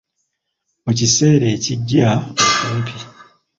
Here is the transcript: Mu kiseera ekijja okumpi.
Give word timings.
Mu 0.83 0.91
kiseera 0.97 1.45
ekijja 1.55 2.09
okumpi. 2.45 2.95